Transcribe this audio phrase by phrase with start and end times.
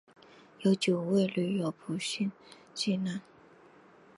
[0.61, 2.31] 有九位旅客不幸
[2.75, 3.21] 罹难